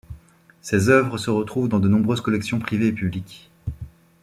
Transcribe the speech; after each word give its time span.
Ses 0.63 0.89
œuvres 0.89 1.19
se 1.19 1.29
retrouvent 1.29 1.69
dans 1.69 1.77
de 1.79 1.87
nombreuses 1.87 2.21
collections 2.21 2.57
privées 2.57 2.87
et 2.87 2.91
publiques. 2.91 3.51